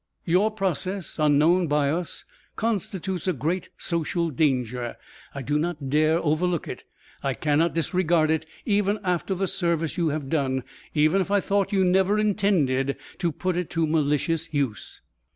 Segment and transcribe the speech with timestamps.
[0.25, 4.95] Your process, unknown by us, constitutes a great social danger.
[5.35, 6.85] I do not dare overlook it.
[7.21, 10.63] I cannot disregard it even after the service you have done
[10.95, 15.01] even if I thought you never intended to put it to malicious use."